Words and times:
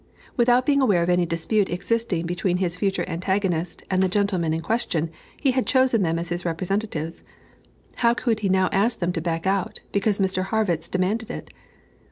Without 0.35 0.65
being 0.65 0.81
aware 0.81 1.03
of 1.03 1.09
any 1.11 1.27
dispute 1.27 1.69
existing 1.69 2.25
between 2.25 2.57
his 2.57 2.75
future 2.75 3.07
antagonist 3.07 3.83
and 3.87 4.01
the 4.01 4.09
gentlemen 4.09 4.51
in 4.51 4.59
question, 4.61 5.11
he 5.39 5.51
had 5.51 5.67
chosen 5.67 6.01
them 6.01 6.17
as 6.17 6.29
his 6.29 6.43
representatives: 6.43 7.23
how 7.97 8.15
could 8.15 8.39
he 8.39 8.49
now 8.49 8.67
ask 8.71 8.97
them 8.97 9.13
to 9.13 9.21
back 9.21 9.45
out, 9.45 9.81
because 9.91 10.17
Mr. 10.17 10.45
Harrwitz 10.45 10.89
demanded 10.89 11.29
it? 11.29 11.53